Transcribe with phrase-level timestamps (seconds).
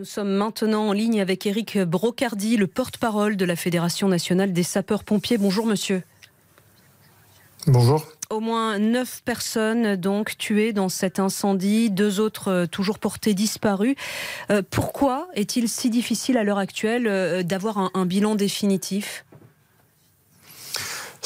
[0.00, 4.62] Nous sommes maintenant en ligne avec Éric Brocardi, le porte-parole de la Fédération nationale des
[4.62, 5.36] sapeurs-pompiers.
[5.36, 6.02] Bonjour monsieur.
[7.66, 8.06] Bonjour.
[8.30, 13.94] Au moins neuf personnes donc tuées dans cet incendie, deux autres euh, toujours portées disparues.
[14.50, 19.26] Euh, pourquoi est-il si difficile à l'heure actuelle euh, d'avoir un, bilan définitif?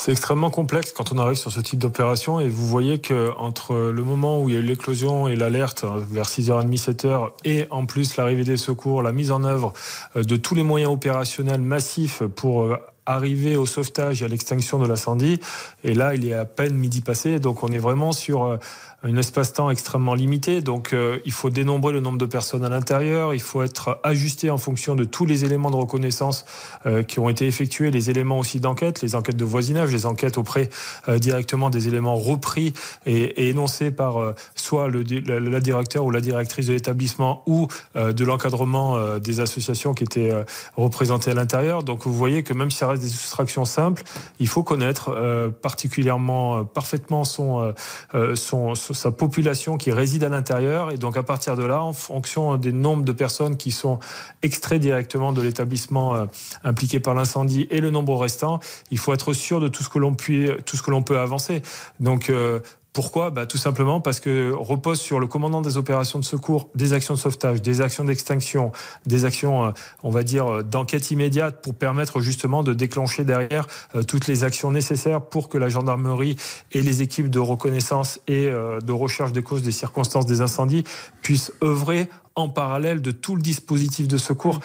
[0.05, 3.75] C'est extrêmement complexe quand on arrive sur ce type d'opération et vous voyez que entre
[3.75, 7.87] le moment où il y a eu l'éclosion et l'alerte vers 6h30, 7h et en
[7.87, 9.73] plus l'arrivée des secours, la mise en œuvre
[10.15, 12.77] de tous les moyens opérationnels massifs pour
[13.07, 15.41] arriver au sauvetage et à l'extinction de l'incendie.
[15.83, 18.57] Et là, il est à peine midi passé, donc on est vraiment sur euh,
[19.05, 20.61] un espace-temps extrêmement limité.
[20.61, 24.51] Donc euh, il faut dénombrer le nombre de personnes à l'intérieur, il faut être ajusté
[24.51, 26.45] en fonction de tous les éléments de reconnaissance
[26.87, 30.39] euh, qui ont été effectués, les éléments aussi d'enquête, les enquêtes de voisinage, les enquêtes
[30.39, 30.71] auprès
[31.19, 32.73] directement des éléments repris
[33.07, 39.19] et, énoncés par soit le, la, directeur ou la directrice de l'établissement ou de l'encadrement
[39.19, 40.33] des associations qui étaient
[40.77, 41.83] représentées à l'intérieur.
[41.83, 44.03] Donc vous voyez que même si ça des soustractions simples,
[44.41, 47.75] il faut connaître euh, particulièrement, euh, parfaitement son,
[48.15, 50.91] euh, son, sa population qui réside à l'intérieur.
[50.91, 53.99] Et donc à partir de là, en fonction des nombres de personnes qui sont
[54.43, 56.27] extraites directement de l'établissement
[56.63, 59.99] impliqué par l'incendie et le nombre restant, il faut être sûr de tout ce que
[59.99, 61.63] l'on peut, avancer.
[62.01, 62.31] Donc
[62.95, 66.93] pourquoi bah, Tout simplement parce que repose sur le commandant des opérations de secours, des
[66.93, 68.71] actions de sauvetage, des actions d'extinction,
[69.05, 69.71] des actions, euh,
[70.05, 74.45] on va dire, euh, d'enquête immédiate pour permettre justement de déclencher derrière euh, toutes les
[74.45, 76.37] actions nécessaires pour que la gendarmerie
[76.71, 80.85] et les équipes de reconnaissance et de recherche des causes des circonstances des incendies
[81.21, 84.61] puissent œuvrer en parallèle de tout le dispositif de secours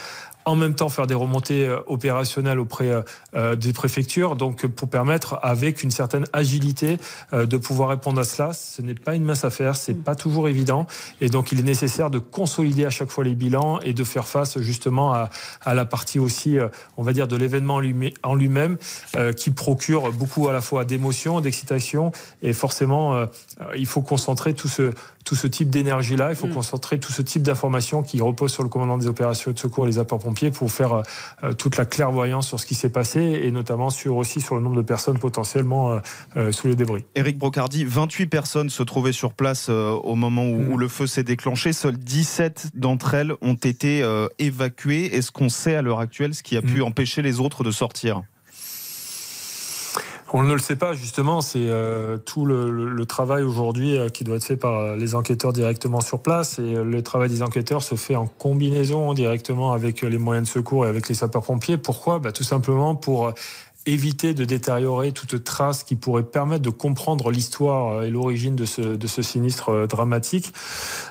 [0.49, 3.01] en même temps faire des remontées euh, opérationnelles auprès euh,
[3.35, 6.97] euh, des préfectures, donc pour permettre avec une certaine agilité
[7.31, 8.53] de pouvoir répondre à cela.
[8.53, 10.87] Ce n'est pas une mince affaire, c'est pas toujours évident,
[11.21, 14.27] et donc il est nécessaire de consolider à chaque fois les bilans et de faire
[14.27, 15.29] face justement à,
[15.61, 16.57] à la partie aussi,
[16.97, 17.81] on va dire, de l'événement
[18.23, 18.77] en lui-même,
[19.35, 22.11] qui procure beaucoup à la fois d'émotions, d'excitation,
[22.41, 23.25] et forcément,
[23.75, 24.91] il faut concentrer tout ce
[25.29, 26.31] tout ce type d'énergie-là.
[26.31, 26.53] Il faut mm.
[26.55, 29.87] concentrer tout ce type d'informations qui repose sur le commandant des opérations de secours et
[29.87, 31.01] les sapeurs-pompiers pour faire euh,
[31.43, 34.61] euh, toute la clairvoyance sur ce qui s'est passé et notamment sur aussi sur le
[34.61, 35.99] nombre de personnes potentiellement
[36.35, 37.05] euh, sous les débris.
[37.13, 40.79] Éric Brocardi, 28 personnes se trouvaient sur place au moment où, mm.
[40.79, 41.73] le feu s'est déclenché.
[41.73, 44.03] Seules 17 d'entre elles ont été
[44.39, 45.15] évacuées.
[45.15, 46.85] Est-ce qu'on sait à l'heure actuelle ce qui a pu mm.
[46.85, 48.23] empêcher les autres de sortir?
[50.33, 54.35] On ne le sait pas, justement, c'est euh, tout le, travail aujourd'hui euh, qui doit
[54.35, 56.59] être fait par les enquêteurs directement sur place.
[56.59, 60.51] Et euh, le travail des enquêteurs se fait en combinaison directement avec les moyens de
[60.51, 61.77] secours et avec les sapeurs-pompiers.
[61.77, 62.19] Pourquoi?
[62.19, 63.33] Bah, Tout simplement pour
[63.93, 68.81] éviter de détériorer toute trace qui pourrait permettre de comprendre l'histoire et l'origine de ce,
[68.81, 70.53] de ce sinistre dramatique.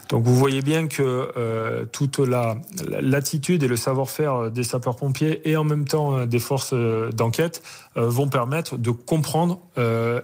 [0.09, 2.57] Donc vous voyez bien que euh, toute la
[3.01, 6.75] l'attitude et le savoir-faire des sapeurs-pompiers et en même temps des forces
[7.13, 7.63] d'enquête
[7.95, 9.61] vont permettre de comprendre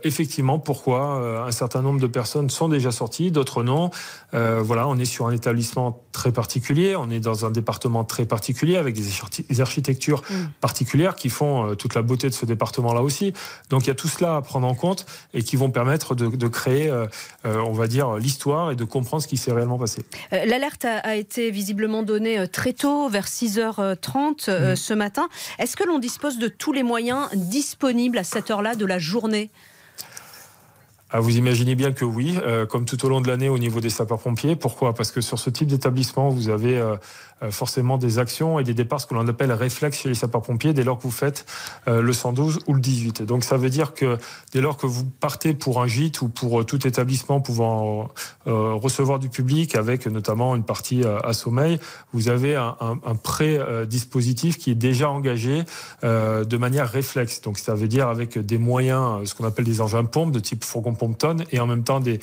[0.04, 3.90] effectivement pourquoi un certain nombre de personnes sont déjà sorties, d'autres non.
[4.32, 8.76] voilà, on est sur un établissement très particulier, on est dans un département très particulier
[8.76, 10.34] avec des architectures mm.
[10.60, 13.32] particulières qui font toute la beauté de ce département-là aussi.
[13.70, 16.48] Donc il y a tout cela à prendre en compte et qui vont permettre de,
[16.48, 17.06] créer, euh,
[17.44, 20.02] euh, on va dire, l'histoire et de comprendre ce qui s'est réellement passé.
[20.32, 24.76] Euh, l'alerte a, été visiblement donnée très tôt, vers 6h30 mm.
[24.76, 25.28] ce matin.
[25.58, 29.50] Est-ce que l'on dispose de tous les moyens disponibles à cette heure-là de la journée?
[31.20, 32.38] Vous imaginez bien que oui,
[32.68, 34.56] comme tout au long de l'année au niveau des sapeurs-pompiers.
[34.56, 34.94] Pourquoi?
[34.94, 36.82] Parce que sur ce type d'établissement, vous avez
[37.42, 40.72] euh, forcément des actions et des départs, ce que l'on appelle réflexe chez les sapeurs-pompiers,
[40.72, 41.46] dès lors que vous faites
[41.88, 43.22] euh, le 112 ou le 18.
[43.22, 44.18] Donc ça veut dire que
[44.52, 48.08] dès lors que vous partez pour un gîte ou pour euh, tout établissement pouvant
[48.46, 51.78] recevoir du public, avec notamment une partie à sommeil,
[52.12, 55.62] vous avez un, un, pré-dispositif qui est déjà engagé
[56.02, 57.40] de manière réflexe.
[57.40, 60.64] Donc ça veut dire avec des moyens, ce qu'on appelle des engins pompe de type
[60.64, 60.94] fourgon
[61.50, 62.20] et en même temps des,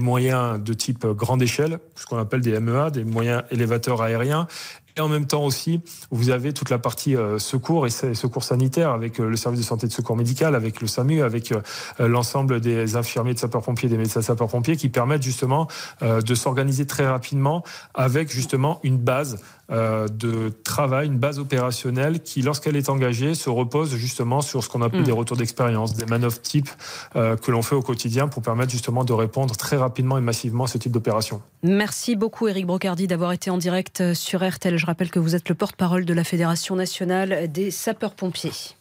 [0.00, 4.46] moyens de type grande échelle, ce qu'on appelle des MEA, des moyens élévateurs aériens,
[4.96, 5.80] et en même temps aussi,
[6.12, 9.64] vous avez toute la partie euh, secours et secours sanitaire avec euh, le service de
[9.64, 11.60] santé de secours médical, avec le SAMU, avec euh,
[11.98, 15.66] l'ensemble des infirmiers de sapeurs-pompiers, des médecins sapeurs-pompiers qui permettent justement
[16.00, 17.62] de s'organiser très rapidement
[17.94, 19.38] avec justement une base
[19.70, 24.82] de travail, une base opérationnelle qui, lorsqu'elle est engagée, se repose justement sur ce qu'on
[24.82, 25.04] appelle mm.
[25.04, 26.68] des retours d'expérience, des manœuvres type
[27.14, 30.66] que l'on fait au quotidien pour permettre justement de répondre très rapidement et massivement à
[30.68, 31.40] ce type d'opération.
[31.62, 34.76] Merci beaucoup Eric Brocardi d'avoir été en direct sur RTL.
[34.76, 38.76] Je rappelle que vous êtes le porte-parole de la Fédération nationale des sapeurs-pompiers.